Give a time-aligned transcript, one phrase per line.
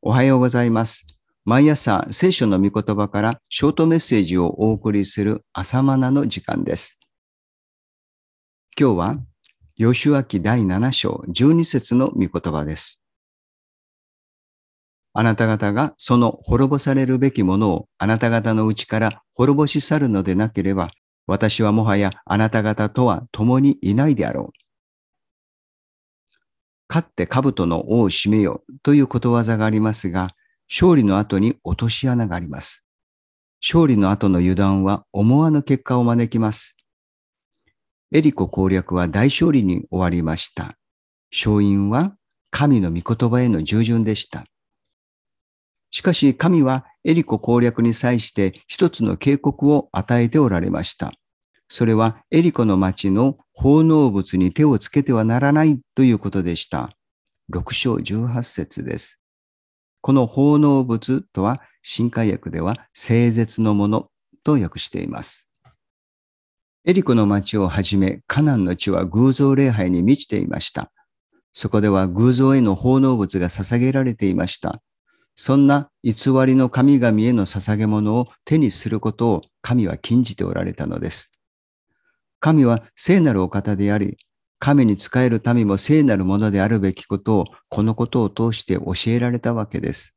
[0.00, 1.18] おはようございます。
[1.44, 7.00] 毎朝聖書の御言葉からショートメッセージをお送りする朝マナの時間です。
[8.78, 9.16] 今日は、
[9.76, 13.02] 吉脇第7章12節の御言葉です。
[15.14, 20.90] あなた方がその滅ぼされるべきものをあなた方のうちから滅ぼし去るのでなければ、
[21.26, 24.67] 私はもはやあなた方とは共にいないであろう。
[26.88, 30.30] 勝って兜の尾を締めよということわざがありますが、
[30.68, 32.88] 勝利の後に落とし穴があります。
[33.60, 36.76] 勝利の後の油断は思わぬ結果を招きます。
[38.12, 40.78] エリコ攻略は大勝利に終わりました。
[41.30, 42.14] 勝因は
[42.50, 44.44] 神の御言葉への従順でした。
[45.90, 51.12] しかし神はエリコ攻略に際して一つの警告を与えておられました。
[51.68, 56.90] それはエリコの町の奉納物に手をつけてはならないということでした。
[57.52, 59.20] 6章18節です。
[60.00, 64.10] この奉納物とは新海訳では聖絶のもの
[64.44, 65.48] と訳しています。
[66.86, 70.90] エリコの町をはじめカナンの地は偶像礼拝に満ちていました。
[71.52, 74.80] そこでは偶像への奉納物が捧げられていました。
[75.34, 76.12] そんな偽
[76.46, 81.37] りの神々への捧げ物を手にすることを神は禁じておられたのです。
[82.40, 84.18] 神は聖なるお方であり、
[84.58, 90.16] 神に仕える民も聖なるものであるべきことを、このことを通して教えられたわけです。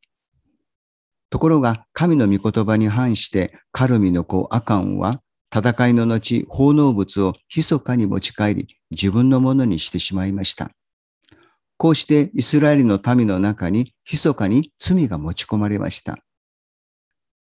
[1.30, 5.22] ところが、神の御言葉に反して、カルミの子アカンは、
[5.54, 10.72] 戦いの後、奉納物を密かに持ち帰り、自分のものにしてしまいました。
[11.78, 16.20] こうしてイスラエルの民の中に密かに罪が持ち込まれました。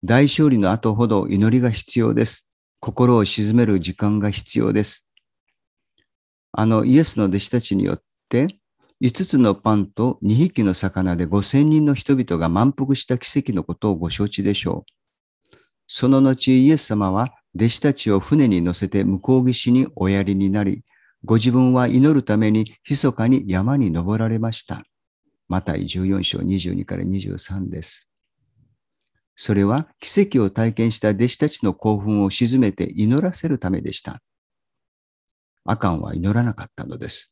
[0.04, 2.49] 大勝利の後ほど祈りが必要です。
[2.80, 5.10] 心を鎮める時間が必要です。
[6.52, 8.48] あのイエスの弟子たちによって
[9.02, 14.92] 5つのパンと2匹の魚で5000人の人々が満腹した奇跡のことをご承知でしょう。
[15.88, 20.84] その後イエス様は弟子たちを船に乗せて向こう岸におやりになり、
[21.24, 24.84] ご自分は祈るために密かに山に登られました。
[25.48, 28.09] マタイ14章22から23です。
[29.42, 34.22] それは奇跡を体験した弟子たちの興奮を鎮めて祈らせるためでした。
[35.64, 37.32] アカンは祈らなかったのです。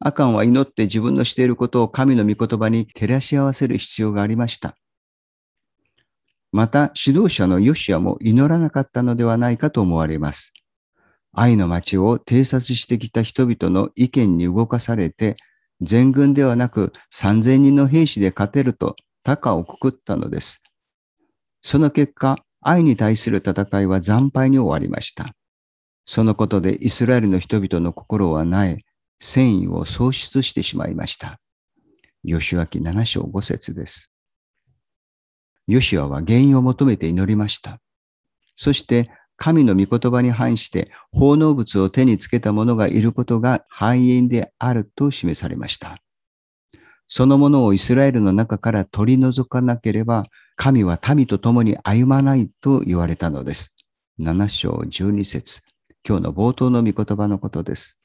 [0.00, 4.76] アカンは祈って自分のしていることを神の御言葉に照らし合わせる必要がありました。
[6.50, 10.52] また指導者のヨシアも祈らなかったのではないかと思われます。
[11.32, 15.36] 愛の町を偵察してきた人々の意見に動かされて、
[15.80, 20.63] 全軍ではなく3000人の兵士で勝てると高をくくったのです。
[21.66, 25.34] その結果、愛に対する戦いは惨敗に終わりました。
[26.04, 28.84] そのことでイスラエルの人々の心はなえ、
[29.18, 31.40] 戦意を喪失してしまいました。
[32.22, 34.12] 吉脇7章5節です。
[35.66, 37.80] ヨシュアは原因を求めて祈りました。
[38.56, 45.96] そして神の御言葉に反して奉納物を手につけた者がいることが敗因であると示されました。
[47.06, 50.26] そのものをイスラエルの中から取り除かなければ、
[50.56, 53.76] 神は民と共に歩まないと言われたのです。
[54.20, 55.62] 7章12節
[56.06, 57.98] 今日の冒頭の御言葉のことです。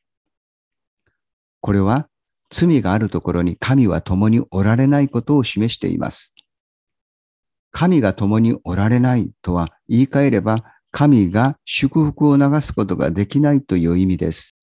[1.61, 2.07] これは
[2.49, 6.33] 罪があるところに神は共におられないことを示しています。
[7.71, 14.55] 神が共におられないとは言い換えれば神が祝福を流すことができないという意味です。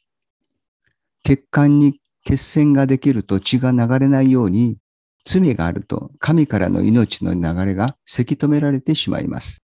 [1.22, 4.76] 血管に血栓ができると血が流れないように、
[5.26, 9.64] 罪があると神からの命の流れがせき止められてしまいます。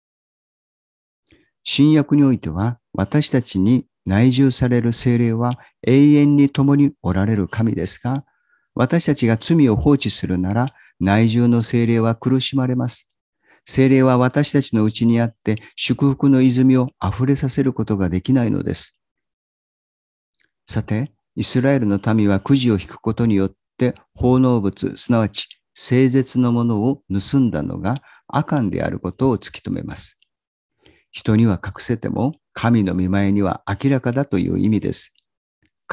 [1.63, 5.53] 新約においては私たちに内住される精霊は
[5.85, 8.25] 永遠に共におられる神ですが、
[8.75, 13.11] 私たちが罪を放置するなら内住の精霊は苦しまれます。
[13.65, 18.99] 精霊は私たちのうちにあって祝福の泉を溢れさせることができないのです。
[20.67, 30.19] さて、イスラエルの民はくじを引くことによって奉納物、すなわち聖絶のものを盗んだのがアカンであることを突き止めます。
[31.11, 35.13] 人には隠せても神の見前には明らかだという意味です。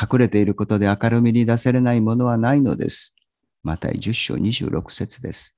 [0.00, 3.14] 隠れていることで明るみに出されないものはないのです。
[3.62, 5.56] また10章26節です。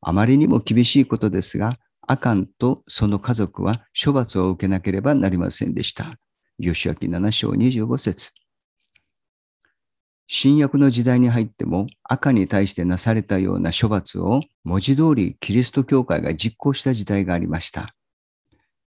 [0.00, 1.76] あまりにも厳しいことですが、
[2.06, 6.18] アカンとその家族は処罰を受けなければなりませんでした。
[6.60, 8.32] 吉明7章25節
[10.30, 17.94] 新約の時代に入っても赤に対してなされたような処罰を文字通りキリスト教会が実行した時代がありました。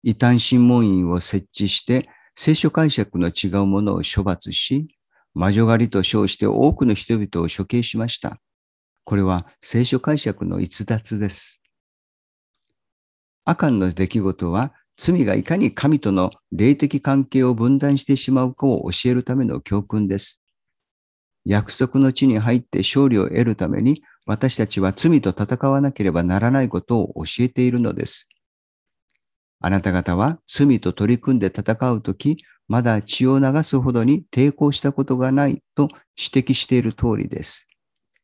[0.04, 4.90] 異端審問員を設置して聖書解釈の違うものを処罰し、
[5.34, 8.42] 魔女狩りと称して多くの人々を処刑しました。
[9.06, 11.62] これは聖書解釈の逸脱です。
[13.46, 20.39] アカンの出来事は罪がいかに神との霊的関係を分断してしまうかを教えるための教訓です。
[21.46, 28.30] 約束の地に入って勝利を得るために私たちは罪と戦わなければならないことを教えているのです。
[29.62, 32.38] あなた方は罪と取り組んで戦うとき、
[32.68, 37.68] まだ血を流すほどに抵抗したことがないと指摘している通りです。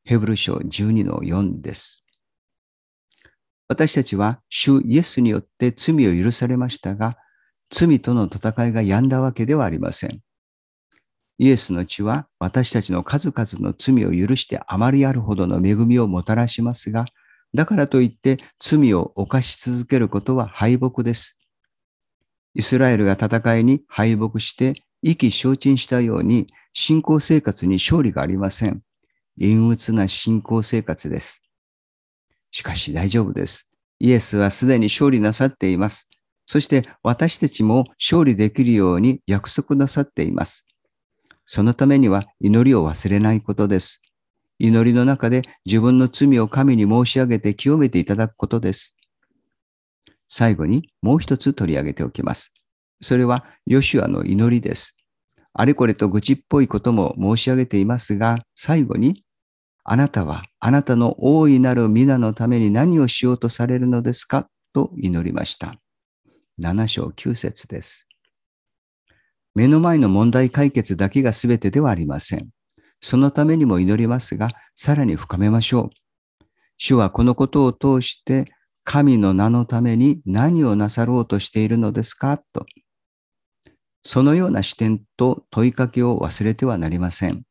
[0.04, 2.06] ヘブル書12の4です。
[3.68, 7.14] 私たちは主イエスによって罪を許されましたが、
[7.72, 10.22] 罪との戦いが止んだわけではありません。
[11.38, 17.06] イエスの血は私たちの数々の罪を許してあまりあるほどの恵みをもたらしますが、
[17.54, 21.40] だからといって罪を犯し続けることは敗北です。
[22.54, 28.82] イスラエルが戦いに敗北して意気消沈したように信仰生活に勝利がありません。
[29.38, 31.44] 陰鬱な信仰生活です。
[32.52, 33.70] しかし大丈夫です。
[34.00, 36.10] イエスはすでに勝利なさっています。
[36.46, 40.66] そして私たちも勝利できるように約束なさっています。
[41.46, 44.02] そのためには祈りを忘れないことです。
[44.58, 48.96] 祈りの中で自分の罪を神に申し上げて清めていただくことです。
[50.28, 52.54] 最後にもう一つ取り上げておきます。
[53.02, 54.98] それはヨシュアの祈りです。
[55.54, 59.24] あれこれと愚痴っぽいことも申し上げていますが、最後に、
[59.84, 64.50] あなたはあなたの大いなる皆のために何をしようとされるのですか？
[64.74, 65.76] と祈りました。
[66.60, 68.08] 7章9節です。
[69.56, 72.50] 目の前の問題解決だけが全てではありません。
[73.02, 75.90] そのためにも祈りますが、さらに深めましょう。
[76.78, 78.52] 主はこのことを通して
[78.84, 82.38] 神の名のために何をなさろうとしているのですか？
[82.38, 82.66] と。
[84.04, 87.44] そのような視点と問いかけを忘れてはなりません。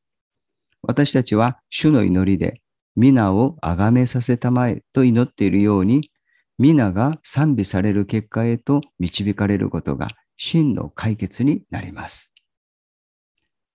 [0.83, 2.61] 私たちは主の祈りで
[2.95, 6.11] 皆を崇めさせたまえと祈っているように、
[6.59, 12.35] 皆が賛美される結果へと導かれることが真の解決になります。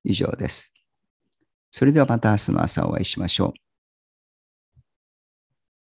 [0.04, 0.74] 以上です。
[1.72, 3.69] それではまた明日の朝お会いしましょう。